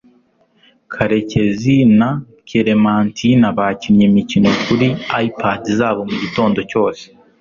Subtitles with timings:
[0.93, 2.09] karekezi na
[2.47, 4.87] keremantina bakinnye imikino kuri
[5.25, 7.03] ipad zabo mugitondo cyose